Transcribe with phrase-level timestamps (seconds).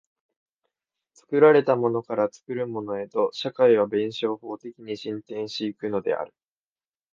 [1.13, 6.33] 作られたものから作るものへと、社会は弁証法的に進展し行くのである。